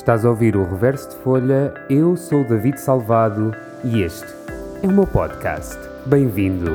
Estás 0.00 0.24
a 0.24 0.30
ouvir 0.30 0.56
o 0.56 0.64
Reverso 0.64 1.10
de 1.10 1.16
Folha, 1.16 1.74
eu 1.90 2.16
sou 2.16 2.42
David 2.42 2.80
Salvado 2.80 3.54
e 3.84 4.00
este 4.00 4.26
é 4.82 4.86
o 4.86 4.90
meu 4.90 5.06
podcast. 5.06 5.78
Bem-vindo! 6.06 6.70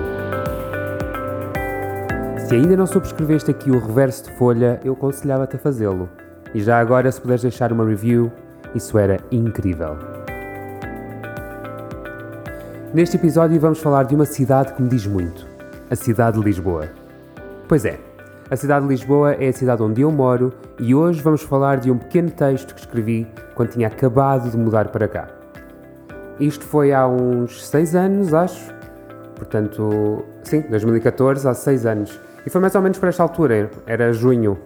Se 2.48 2.54
ainda 2.54 2.78
não 2.78 2.86
subscreveste 2.86 3.50
aqui 3.50 3.72
o 3.72 3.80
Reverso 3.80 4.26
de 4.26 4.38
Folha, 4.38 4.80
eu 4.86 4.94
aconselhava-te 4.94 5.56
a 5.56 5.60
fazê-lo. 5.60 6.08
E 6.54 6.62
já 6.62 6.80
agora, 6.80 7.12
se 7.12 7.20
puderes 7.20 7.42
deixar 7.42 7.74
uma 7.74 7.84
review, 7.84 8.32
isso 8.76 8.96
era 8.96 9.20
incrível. 9.32 9.98
Neste 12.94 13.18
episódio 13.18 13.60
vamos 13.60 13.80
falar 13.80 14.04
de 14.04 14.14
uma 14.14 14.26
cidade 14.26 14.72
que 14.74 14.84
me 14.84 14.88
diz 14.88 15.08
muito, 15.08 15.48
a 15.90 15.96
cidade 15.96 16.38
de 16.38 16.46
Lisboa. 16.46 16.90
Pois 17.68 17.86
é, 17.86 18.00
a 18.52 18.56
cidade 18.56 18.86
de 18.86 18.92
Lisboa 18.92 19.34
é 19.34 19.48
a 19.48 19.54
cidade 19.54 19.82
onde 19.82 20.02
eu 20.02 20.12
moro 20.12 20.54
e 20.80 20.94
hoje 20.94 21.22
vamos 21.22 21.42
falar 21.42 21.78
de 21.78 21.90
um 21.90 21.98
pequeno 21.98 22.30
texto 22.30 22.74
que 22.74 22.82
escrevi 22.82 23.28
quando 23.54 23.70
tinha 23.70 23.88
acabado 23.88 24.50
de 24.50 24.58
mudar 24.58 24.90
para 24.90 25.08
cá. 25.08 25.28
Isto 26.40 26.66
foi 26.66 26.92
há 26.92 27.08
uns 27.08 27.66
6 27.68 27.96
anos, 27.96 28.34
acho. 28.34 28.74
Portanto, 29.36 30.26
sim, 30.44 30.62
2014, 30.70 31.48
há 31.48 31.54
6 31.54 31.86
anos. 31.86 32.20
E 32.46 32.50
foi 32.50 32.60
mais 32.60 32.76
ou 32.76 32.82
menos 32.82 32.98
por 32.98 33.08
esta 33.08 33.24
altura, 33.24 33.70
era 33.88 34.12
junho. 34.12 34.58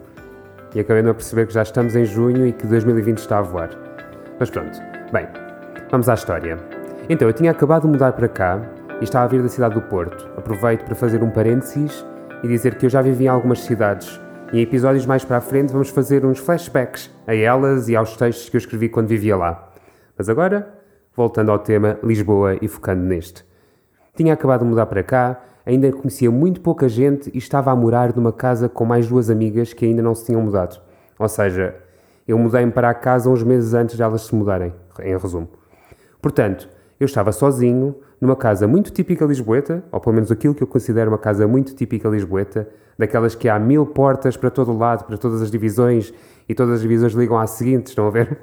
E 0.74 0.80
acabei 0.80 1.02
de 1.02 1.12
perceber 1.12 1.46
que 1.46 1.54
já 1.54 1.62
estamos 1.62 1.94
em 1.94 2.04
junho 2.04 2.46
e 2.46 2.52
que 2.52 2.66
2020 2.66 3.18
está 3.18 3.38
a 3.38 3.42
voar. 3.42 3.70
Mas 4.38 4.50
pronto, 4.50 4.80
bem, 5.12 5.28
vamos 5.90 6.08
à 6.08 6.14
história. 6.14 6.58
Então, 7.08 7.28
eu 7.28 7.32
tinha 7.32 7.52
acabado 7.52 7.82
de 7.82 7.88
mudar 7.88 8.12
para 8.12 8.28
cá 8.28 8.60
e 9.00 9.04
estava 9.04 9.24
a 9.24 9.28
vir 9.28 9.42
da 9.42 9.48
cidade 9.48 9.74
do 9.74 9.82
Porto. 9.82 10.28
Aproveito 10.36 10.84
para 10.84 10.94
fazer 10.94 11.22
um 11.22 11.30
parênteses 11.30 12.04
e 12.42 12.48
dizer 12.48 12.74
que 12.74 12.86
eu 12.86 12.90
já 12.90 13.00
vivi 13.00 13.24
em 13.24 13.28
algumas 13.28 13.60
cidades 13.60 14.20
e 14.52 14.58
em 14.58 14.62
episódios 14.62 15.06
mais 15.06 15.24
para 15.24 15.36
a 15.36 15.40
frente 15.40 15.72
vamos 15.72 15.90
fazer 15.90 16.24
uns 16.24 16.38
flashbacks 16.38 17.10
a 17.26 17.34
elas 17.34 17.88
e 17.88 17.94
aos 17.94 18.16
textos 18.16 18.48
que 18.48 18.56
eu 18.56 18.58
escrevi 18.58 18.88
quando 18.88 19.06
vivia 19.06 19.36
lá. 19.36 19.70
Mas 20.18 20.28
agora, 20.28 20.74
voltando 21.14 21.50
ao 21.50 21.58
tema 21.58 21.98
Lisboa 22.02 22.56
e 22.60 22.66
focando 22.66 23.02
neste. 23.02 23.44
Tinha 24.14 24.34
acabado 24.34 24.60
de 24.60 24.66
mudar 24.66 24.86
para 24.86 25.02
cá, 25.02 25.40
ainda 25.64 25.92
conhecia 25.92 26.30
muito 26.30 26.60
pouca 26.60 26.88
gente 26.88 27.30
e 27.32 27.38
estava 27.38 27.70
a 27.70 27.76
morar 27.76 28.14
numa 28.14 28.32
casa 28.32 28.68
com 28.68 28.84
mais 28.84 29.06
duas 29.06 29.30
amigas 29.30 29.72
que 29.72 29.84
ainda 29.84 30.02
não 30.02 30.14
se 30.14 30.26
tinham 30.26 30.42
mudado. 30.42 30.80
Ou 31.18 31.28
seja, 31.28 31.76
eu 32.26 32.38
mudei-me 32.38 32.72
para 32.72 32.90
a 32.90 32.94
casa 32.94 33.30
uns 33.30 33.42
meses 33.42 33.72
antes 33.72 33.96
de 33.96 34.02
elas 34.02 34.22
se 34.22 34.34
mudarem, 34.34 34.74
em 35.00 35.16
resumo. 35.16 35.48
Portanto, 36.20 36.68
eu 37.00 37.06
estava 37.06 37.32
sozinho, 37.32 37.96
numa 38.20 38.36
casa 38.36 38.68
muito 38.68 38.92
típica 38.92 39.24
lisboeta, 39.24 39.82
ou 39.90 39.98
pelo 39.98 40.14
menos 40.14 40.30
aquilo 40.30 40.54
que 40.54 40.62
eu 40.62 40.66
considero 40.66 41.10
uma 41.10 41.18
casa 41.18 41.48
muito 41.48 41.74
típica 41.74 42.06
lisboeta, 42.10 42.68
daquelas 42.98 43.34
que 43.34 43.48
há 43.48 43.58
mil 43.58 43.86
portas 43.86 44.36
para 44.36 44.50
todo 44.50 44.76
lado, 44.76 45.06
para 45.06 45.16
todas 45.16 45.40
as 45.40 45.50
divisões, 45.50 46.12
e 46.46 46.54
todas 46.54 46.74
as 46.74 46.80
divisões 46.82 47.14
ligam 47.14 47.38
à 47.38 47.46
seguinte, 47.46 47.86
estão 47.86 48.06
a 48.06 48.10
ver? 48.10 48.38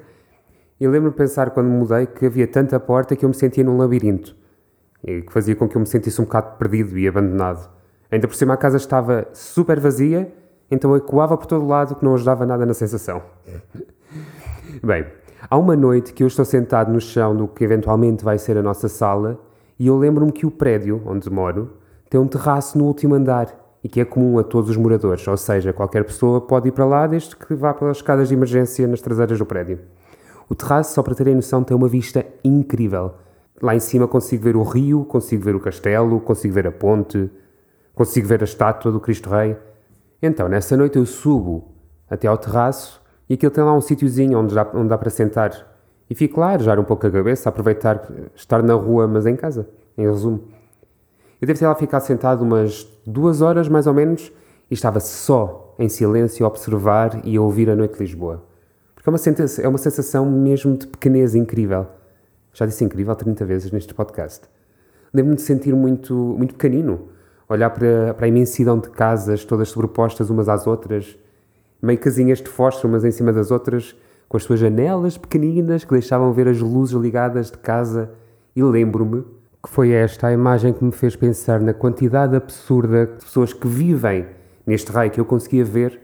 E 0.80 0.88
lembro-me 0.88 1.10
de 1.10 1.16
pensar 1.16 1.50
quando 1.50 1.68
me 1.68 1.78
mudei 1.78 2.06
que 2.06 2.26
havia 2.26 2.48
tanta 2.48 2.80
porta 2.80 3.14
que 3.14 3.24
eu 3.24 3.28
me 3.28 3.34
sentia 3.34 3.62
num 3.62 3.76
labirinto, 3.76 4.34
e 5.04 5.22
que 5.22 5.32
fazia 5.32 5.54
com 5.54 5.68
que 5.68 5.76
eu 5.76 5.80
me 5.80 5.86
sentisse 5.86 6.20
um 6.20 6.24
bocado 6.24 6.58
perdido 6.58 6.98
e 6.98 7.06
abandonado. 7.06 7.70
Ainda 8.10 8.26
por 8.26 8.34
cima 8.34 8.54
a 8.54 8.56
casa 8.56 8.76
estava 8.76 9.28
super 9.32 9.78
vazia, 9.78 10.32
então 10.68 10.96
ecoava 10.96 11.36
por 11.36 11.46
todo 11.46 11.64
lado 11.64 11.94
que 11.94 12.04
não 12.04 12.14
ajudava 12.14 12.44
nada 12.44 12.66
na 12.66 12.74
sensação. 12.74 13.22
Bem, 14.82 15.06
há 15.48 15.56
uma 15.56 15.76
noite 15.76 16.12
que 16.12 16.22
eu 16.22 16.26
estou 16.26 16.44
sentado 16.44 16.92
no 16.92 17.00
chão 17.00 17.36
do 17.36 17.46
que 17.46 17.62
eventualmente 17.62 18.24
vai 18.24 18.38
ser 18.38 18.56
a 18.56 18.62
nossa 18.62 18.88
sala 18.88 19.38
e 19.78 19.86
eu 19.86 19.96
lembro-me 19.96 20.32
que 20.32 20.46
o 20.46 20.50
prédio 20.50 21.02
onde 21.06 21.30
moro 21.30 21.74
tem 22.10 22.18
um 22.18 22.26
terraço 22.26 22.78
no 22.78 22.84
último 22.84 23.14
andar 23.14 23.54
e 23.82 23.88
que 23.88 24.00
é 24.00 24.04
comum 24.04 24.38
a 24.38 24.42
todos 24.42 24.70
os 24.70 24.76
moradores, 24.76 25.26
ou 25.28 25.36
seja, 25.36 25.72
qualquer 25.72 26.04
pessoa 26.04 26.40
pode 26.40 26.68
ir 26.68 26.72
para 26.72 26.84
lá 26.84 27.06
desde 27.06 27.36
que 27.36 27.54
vá 27.54 27.72
pelas 27.72 27.98
escadas 27.98 28.28
de 28.28 28.34
emergência 28.34 28.86
nas 28.88 29.00
traseiras 29.00 29.38
do 29.38 29.46
prédio. 29.46 29.78
O 30.48 30.54
terraço, 30.54 30.94
só 30.94 31.02
para 31.02 31.14
terem 31.14 31.34
noção, 31.34 31.62
tem 31.62 31.76
uma 31.76 31.88
vista 31.88 32.24
incrível. 32.42 33.14
Lá 33.60 33.74
em 33.74 33.80
cima 33.80 34.08
consigo 34.08 34.44
ver 34.44 34.56
o 34.56 34.62
rio, 34.62 35.04
consigo 35.04 35.44
ver 35.44 35.54
o 35.54 35.60
castelo, 35.60 36.20
consigo 36.20 36.54
ver 36.54 36.66
a 36.66 36.72
ponte, 36.72 37.30
consigo 37.94 38.26
ver 38.26 38.40
a 38.40 38.44
estátua 38.44 38.90
do 38.90 38.98
Cristo 38.98 39.28
Rei. 39.28 39.56
Então, 40.22 40.48
nessa 40.48 40.76
noite 40.76 40.96
eu 40.96 41.06
subo 41.06 41.68
até 42.08 42.26
ao 42.26 42.38
terraço 42.38 43.00
e 43.28 43.34
aquilo 43.34 43.52
tem 43.52 43.62
lá 43.62 43.74
um 43.74 43.80
sítiozinho 43.80 44.38
onde 44.38 44.54
onde 44.74 44.88
dá 44.88 44.98
para 44.98 45.10
sentar 45.10 45.78
e 46.10 46.14
fico 46.14 46.40
lá 46.40 46.48
arejar 46.48 46.80
um 46.80 46.84
pouco 46.84 47.06
a 47.06 47.10
cabeça, 47.10 47.48
aproveitar 47.48 48.10
estar 48.34 48.62
na 48.62 48.74
rua, 48.74 49.06
mas 49.06 49.26
em 49.26 49.36
casa, 49.36 49.68
em 49.96 50.06
resumo. 50.06 50.42
Eu 51.40 51.46
devo 51.46 51.58
ter 51.58 51.66
lá 51.66 51.74
ficado 51.74 52.02
sentado 52.02 52.42
umas 52.42 52.88
duas 53.06 53.42
horas, 53.42 53.68
mais 53.68 53.86
ou 53.86 53.92
menos, 53.92 54.32
e 54.70 54.74
estava 54.74 55.00
só 55.00 55.74
em 55.78 55.88
silêncio 55.88 56.44
a 56.44 56.48
observar 56.48 57.20
e 57.24 57.36
a 57.36 57.40
ouvir 57.40 57.68
a 57.70 57.76
noite 57.76 57.94
de 57.94 58.00
Lisboa. 58.00 58.42
Porque 58.94 59.08
é 59.08 59.12
uma, 59.12 59.18
sensação, 59.18 59.64
é 59.64 59.68
uma 59.68 59.78
sensação 59.78 60.26
mesmo 60.26 60.76
de 60.76 60.86
pequenez 60.86 61.34
incrível. 61.34 61.86
Já 62.52 62.66
disse 62.66 62.84
incrível 62.84 63.14
30 63.14 63.44
vezes 63.44 63.70
neste 63.70 63.94
podcast. 63.94 64.48
Lembro-me 65.12 65.36
de 65.36 65.42
sentir 65.42 65.74
muito, 65.74 66.14
muito 66.14 66.54
pequenino, 66.54 67.08
olhar 67.48 67.70
para, 67.70 68.14
para 68.14 68.26
a 68.26 68.28
imensidão 68.28 68.78
de 68.78 68.90
casas, 68.90 69.44
todas 69.44 69.68
sobrepostas 69.68 70.30
umas 70.30 70.48
às 70.48 70.66
outras, 70.66 71.16
meio 71.80 71.98
casinhas 71.98 72.38
de 72.38 72.48
fósforo 72.48 72.88
umas 72.88 73.04
em 73.04 73.10
cima 73.10 73.32
das 73.32 73.50
outras, 73.50 73.96
com 74.28 74.36
as 74.36 74.42
suas 74.42 74.60
janelas 74.60 75.16
pequeninas 75.16 75.84
que 75.84 75.92
deixavam 75.92 76.32
ver 76.32 76.48
as 76.48 76.60
luzes 76.60 76.94
ligadas 76.94 77.50
de 77.50 77.58
casa, 77.58 78.10
e 78.54 78.62
lembro-me 78.62 79.24
que 79.62 79.70
foi 79.70 79.90
esta 79.90 80.28
a 80.28 80.32
imagem 80.32 80.72
que 80.72 80.84
me 80.84 80.92
fez 80.92 81.16
pensar 81.16 81.60
na 81.60 81.72
quantidade 81.72 82.36
absurda 82.36 83.06
de 83.06 83.24
pessoas 83.24 83.52
que 83.52 83.66
vivem 83.66 84.26
neste 84.66 84.90
raio 84.92 85.10
que 85.10 85.20
eu 85.20 85.24
conseguia 85.24 85.64
ver, 85.64 86.00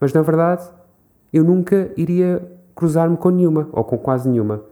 mas 0.00 0.12
na 0.12 0.22
verdade 0.22 0.68
eu 1.32 1.42
nunca 1.42 1.90
iria 1.96 2.40
cruzar-me 2.74 3.16
com 3.16 3.30
nenhuma, 3.30 3.68
ou 3.72 3.82
com 3.84 3.98
quase 3.98 4.28
nenhuma. 4.28 4.62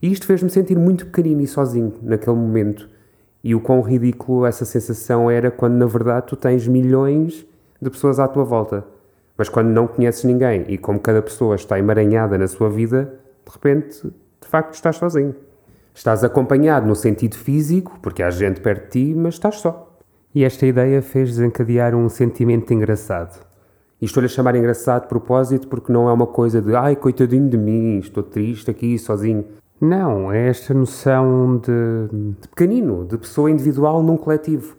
E 0.00 0.12
isto 0.12 0.26
fez-me 0.26 0.48
sentir 0.48 0.78
muito 0.78 1.06
pequenino 1.06 1.40
e 1.40 1.46
sozinho 1.46 1.94
naquele 2.02 2.36
momento. 2.36 2.88
E 3.42 3.54
o 3.54 3.60
quão 3.60 3.80
ridículo 3.80 4.46
essa 4.46 4.64
sensação 4.64 5.30
era 5.30 5.50
quando 5.50 5.74
na 5.74 5.86
verdade 5.86 6.26
tu 6.26 6.36
tens 6.36 6.68
milhões 6.68 7.46
de 7.80 7.90
pessoas 7.90 8.18
à 8.18 8.28
tua 8.28 8.44
volta 8.44 8.84
mas 9.36 9.48
quando 9.48 9.68
não 9.68 9.86
conheces 9.86 10.24
ninguém 10.24 10.64
e 10.68 10.78
como 10.78 10.98
cada 10.98 11.20
pessoa 11.20 11.56
está 11.56 11.78
emaranhada 11.78 12.38
na 12.38 12.46
sua 12.46 12.70
vida, 12.70 13.14
de 13.44 13.52
repente, 13.52 14.02
de 14.02 14.48
facto, 14.48 14.74
estás 14.74 14.96
sozinho. 14.96 15.34
Estás 15.94 16.22
acompanhado 16.22 16.86
no 16.86 16.94
sentido 16.94 17.36
físico, 17.36 17.98
porque 18.02 18.22
há 18.22 18.30
gente 18.30 18.60
perto 18.60 18.84
de 18.84 18.90
ti, 18.90 19.14
mas 19.14 19.34
estás 19.34 19.56
só. 19.56 19.96
E 20.34 20.44
esta 20.44 20.66
ideia 20.66 21.00
fez 21.00 21.30
desencadear 21.30 21.94
um 21.94 22.08
sentimento 22.08 22.72
engraçado. 22.72 23.44
E 24.00 24.04
estou-lhe 24.04 24.26
a 24.26 24.28
chamar 24.28 24.54
engraçado 24.54 25.02
de 25.02 25.08
propósito 25.08 25.68
porque 25.68 25.90
não 25.90 26.08
é 26.08 26.12
uma 26.12 26.26
coisa 26.26 26.60
de 26.60 26.74
ai, 26.74 26.94
coitadinho 26.94 27.48
de 27.48 27.56
mim, 27.56 27.98
estou 27.98 28.22
triste 28.22 28.70
aqui, 28.70 28.98
sozinho. 28.98 29.46
Não, 29.80 30.30
é 30.30 30.48
esta 30.48 30.74
noção 30.74 31.58
de, 31.58 32.40
de 32.40 32.48
pequenino, 32.48 33.06
de 33.06 33.16
pessoa 33.16 33.50
individual 33.50 34.02
num 34.02 34.16
coletivo. 34.16 34.76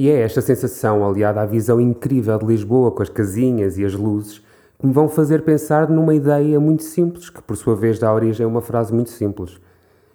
E 0.00 0.08
é 0.08 0.22
esta 0.22 0.40
sensação, 0.40 1.06
aliada 1.06 1.42
à 1.42 1.44
visão 1.44 1.78
incrível 1.78 2.38
de 2.38 2.46
Lisboa 2.46 2.90
com 2.90 3.02
as 3.02 3.10
casinhas 3.10 3.76
e 3.76 3.84
as 3.84 3.92
luzes, 3.92 4.38
que 4.78 4.86
me 4.86 4.94
vão 4.94 5.10
fazer 5.10 5.42
pensar 5.42 5.90
numa 5.90 6.14
ideia 6.14 6.58
muito 6.58 6.84
simples, 6.84 7.28
que 7.28 7.42
por 7.42 7.54
sua 7.54 7.76
vez 7.76 7.98
dá 7.98 8.10
origem 8.10 8.46
a 8.46 8.48
uma 8.48 8.62
frase 8.62 8.94
muito 8.94 9.10
simples. 9.10 9.60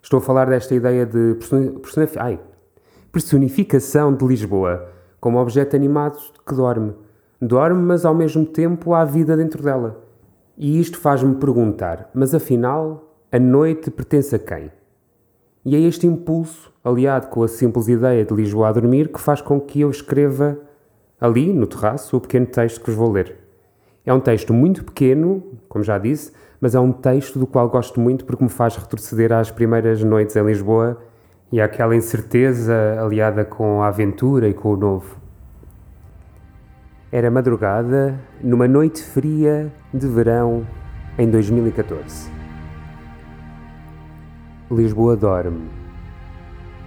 Estou 0.02 0.18
a 0.18 0.22
falar 0.24 0.50
desta 0.50 0.74
ideia 0.74 1.06
de 1.06 1.38
ai, 2.18 2.40
personificação 3.12 4.12
de 4.12 4.26
Lisboa 4.26 4.90
como 5.22 5.38
objeto 5.38 5.76
animado 5.76 6.18
que 6.44 6.56
dorme. 6.56 6.96
Dorme, 7.40 7.84
mas 7.84 8.06
ao 8.06 8.16
mesmo 8.16 8.44
tempo 8.44 8.92
há 8.92 9.06
vida 9.06 9.38
dentro 9.38 9.62
dela. 9.62 10.04
E 10.58 10.80
isto 10.80 10.98
faz-me 10.98 11.36
perguntar: 11.36 12.10
mas 12.12 12.34
afinal, 12.34 13.14
a 13.32 13.38
noite 13.38 13.92
pertence 13.92 14.36
a 14.36 14.40
quem? 14.40 14.72
E 15.66 15.76
é 15.76 15.80
este 15.80 16.06
impulso, 16.06 16.72
aliado 16.84 17.28
com 17.28 17.42
a 17.42 17.48
simples 17.48 17.88
ideia 17.88 18.24
de 18.24 18.32
Lisboa 18.36 18.70
a 18.70 18.72
dormir, 18.72 19.12
que 19.12 19.20
faz 19.20 19.42
com 19.42 19.60
que 19.60 19.82
eu 19.82 19.90
escreva 19.90 20.60
ali, 21.20 21.52
no 21.52 21.66
terraço, 21.66 22.16
o 22.16 22.22
pequeno 22.22 22.46
texto 22.46 22.82
que 22.82 22.92
vos 22.92 22.96
vou 22.96 23.12
ler. 23.12 23.36
É 24.06 24.14
um 24.14 24.20
texto 24.20 24.54
muito 24.54 24.84
pequeno, 24.84 25.44
como 25.68 25.84
já 25.84 25.98
disse, 25.98 26.32
mas 26.62 26.76
é 26.76 26.80
um 26.80 26.92
texto 26.92 27.40
do 27.40 27.48
qual 27.48 27.68
gosto 27.68 28.00
muito 28.00 28.26
porque 28.26 28.44
me 28.44 28.50
faz 28.50 28.76
retroceder 28.76 29.34
às 29.34 29.50
primeiras 29.50 30.04
noites 30.04 30.36
em 30.36 30.46
Lisboa 30.46 31.02
e 31.52 31.60
àquela 31.60 31.96
incerteza 31.96 33.02
aliada 33.02 33.44
com 33.44 33.82
a 33.82 33.88
aventura 33.88 34.48
e 34.48 34.54
com 34.54 34.74
o 34.74 34.78
novo. 34.78 35.18
Era 37.12 37.32
madrugada, 37.32 38.20
numa 38.40 38.68
noite 38.68 39.02
fria 39.02 39.74
de 39.92 40.08
verão 40.08 40.68
em 41.18 41.28
2014. 41.28 42.45
Lisboa 44.72 45.16
dorme. 45.16 45.70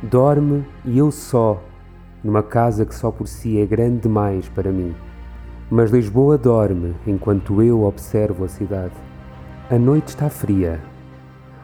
Dorme 0.03 0.67
e 0.85 0.99
eu 0.99 1.13
só, 1.13 1.63
numa 2.25 2.43
casa 2.43 2.85
que 2.85 2.93
só 2.93 3.13
por 3.13 3.29
si 3.29 3.61
é 3.61 3.65
grande 3.65 4.01
demais 4.01 4.49
para 4.49 4.73
mim. 4.73 4.97
Mas 5.71 5.93
Lisboa 5.93 6.37
dorme 6.37 6.97
enquanto 7.07 7.63
eu 7.63 7.85
observo 7.85 8.45
a 8.45 8.49
cidade. 8.49 8.95
A 9.71 9.79
noite 9.79 10.09
está 10.09 10.29
fria. 10.29 10.81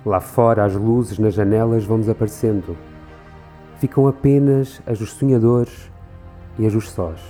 Lá 0.07 0.21
fora 0.21 0.65
as 0.65 0.77
luzes 0.77 1.19
nas 1.19 1.35
janelas 1.35 1.85
vão 1.85 1.99
desaparecendo. 1.99 2.77
Ficam 3.81 4.07
apenas 4.07 4.81
as 4.87 5.01
dos 5.01 5.15
sonhadores 5.15 5.91
e 6.57 6.65
as 6.65 6.73
dos 6.73 6.93
sós. 6.93 7.21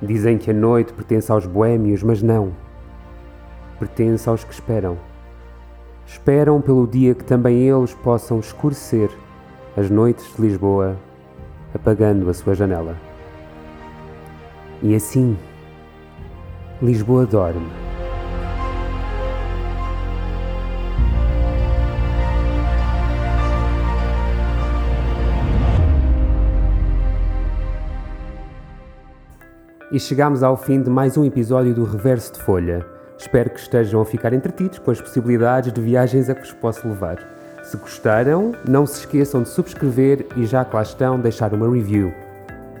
Dizem 0.00 0.38
que 0.38 0.52
a 0.52 0.54
noite 0.54 0.92
pertence 0.92 1.32
aos 1.32 1.46
boêmios, 1.46 2.04
mas 2.04 2.22
não. 2.22 2.52
pertence 3.80 4.28
aos 4.28 4.44
que 4.44 4.52
esperam. 4.52 4.96
Esperam 6.06 6.60
pelo 6.60 6.86
dia 6.86 7.14
que 7.14 7.24
também 7.24 7.68
eles 7.68 7.92
possam 7.92 8.38
escurecer 8.38 9.10
as 9.76 9.90
noites 9.90 10.24
de 10.36 10.42
Lisboa, 10.42 10.96
apagando 11.74 12.30
a 12.30 12.34
sua 12.34 12.54
janela. 12.54 12.96
E 14.82 14.94
assim, 14.94 15.36
Lisboa 16.80 17.26
dorme. 17.26 17.66
E 29.92 29.98
chegamos 29.98 30.42
ao 30.42 30.56
fim 30.56 30.82
de 30.82 30.90
mais 30.90 31.16
um 31.16 31.24
episódio 31.24 31.74
do 31.74 31.84
Reverso 31.84 32.32
de 32.34 32.40
Folha. 32.40 32.95
Espero 33.18 33.50
que 33.50 33.60
estejam 33.60 34.00
a 34.00 34.04
ficar 34.04 34.32
entretidos 34.32 34.78
com 34.78 34.90
as 34.90 35.00
possibilidades 35.00 35.72
de 35.72 35.80
viagens 35.80 36.28
a 36.28 36.34
que 36.34 36.42
vos 36.42 36.52
posso 36.52 36.86
levar. 36.86 37.18
Se 37.62 37.76
gostaram, 37.76 38.52
não 38.68 38.86
se 38.86 39.00
esqueçam 39.00 39.42
de 39.42 39.48
subscrever 39.48 40.26
e 40.36 40.46
já 40.46 40.64
que 40.64 40.76
lá 40.76 40.82
estão, 40.82 41.18
deixar 41.18 41.52
uma 41.52 41.68
review. 41.68 42.12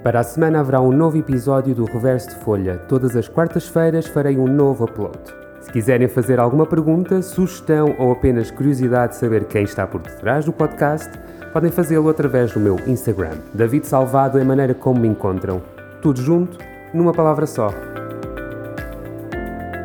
Para 0.02 0.20
a 0.20 0.22
semana 0.22 0.60
haverá 0.60 0.80
um 0.80 0.92
novo 0.92 1.16
episódio 1.16 1.74
do 1.74 1.84
Reverso 1.84 2.28
de 2.28 2.36
Folha. 2.36 2.78
Todas 2.88 3.16
as 3.16 3.26
quartas-feiras 3.26 4.06
farei 4.06 4.38
um 4.38 4.46
novo 4.46 4.84
upload. 4.84 5.18
Se 5.60 5.72
quiserem 5.72 6.06
fazer 6.06 6.38
alguma 6.38 6.64
pergunta, 6.64 7.20
sugestão 7.22 7.96
ou 7.98 8.12
apenas 8.12 8.52
curiosidade 8.52 9.14
de 9.14 9.18
saber 9.18 9.46
quem 9.46 9.64
está 9.64 9.84
por 9.84 10.00
detrás 10.00 10.44
do 10.44 10.52
podcast, 10.52 11.10
podem 11.52 11.72
fazê-lo 11.72 12.08
através 12.08 12.52
do 12.52 12.60
meu 12.60 12.76
Instagram. 12.86 13.38
David 13.52 13.84
Salvado 13.84 14.38
é 14.38 14.42
a 14.42 14.44
maneira 14.44 14.74
como 14.74 15.00
me 15.00 15.08
encontram. 15.08 15.60
Tudo 16.00 16.22
junto 16.22 16.56
numa 16.94 17.12
palavra 17.12 17.46
só. 17.46 17.74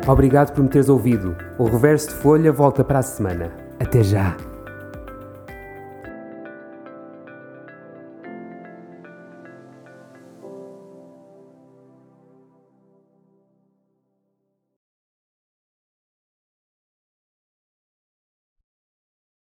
Obrigado 0.06 0.52
por 0.52 0.62
me 0.62 0.68
teres 0.68 0.88
ouvido. 0.88 1.36
O 1.58 1.64
reverso 1.64 2.08
de 2.08 2.14
folha 2.14 2.52
volta 2.52 2.82
para 2.82 2.98
a 2.98 3.02
semana. 3.02 3.50
Até 3.78 4.02
já! 4.02 4.36